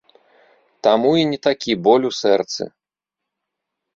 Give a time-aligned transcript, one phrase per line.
[0.85, 2.63] Таму і не такі боль у сэрцы.